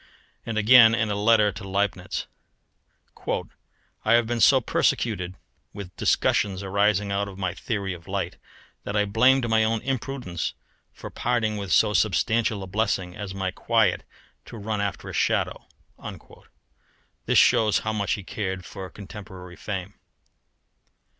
And 0.47 0.57
again 0.57 0.95
in 0.95 1.11
a 1.11 1.15
letter 1.15 1.51
to 1.51 1.63
Leibnitz: 1.63 2.25
"I 4.03 4.13
have 4.13 4.25
been 4.25 4.39
so 4.41 4.59
persecuted 4.59 5.35
with 5.73 5.95
discussions 5.95 6.63
arising 6.63 7.11
out 7.11 7.27
of 7.27 7.37
my 7.37 7.53
theory 7.53 7.93
of 7.93 8.07
light 8.07 8.37
that 8.83 8.95
I 8.95 9.05
blamed 9.05 9.47
my 9.47 9.63
own 9.63 9.79
imprudence 9.83 10.55
for 10.91 11.11
parting 11.11 11.55
with 11.55 11.71
so 11.71 11.93
substantial 11.93 12.63
a 12.63 12.65
blessing 12.65 13.15
as 13.15 13.35
my 13.35 13.51
quiet 13.51 14.03
to 14.45 14.57
run 14.57 14.81
after 14.81 15.07
a 15.07 15.13
shadow." 15.13 15.67
This 17.27 17.37
shows 17.37 17.77
how 17.85 17.93
much 17.93 18.13
he 18.13 18.23
cared 18.23 18.65
for 18.65 18.89
contemporary 18.89 19.55
fame. 19.55 19.93